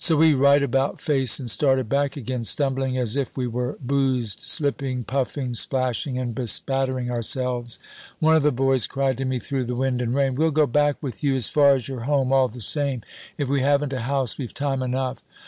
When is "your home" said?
11.87-12.33